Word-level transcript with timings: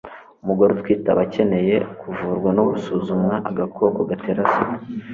umugore 0.43 0.69
utwite 0.71 1.07
aba 1.11 1.23
akeneye 1.27 1.75
kuvurwa 1.99 2.49
no 2.57 2.63
gusuzumwa 2.69 3.35
agakoko 3.49 3.99
gatera 4.09 4.41
sida 4.51 4.77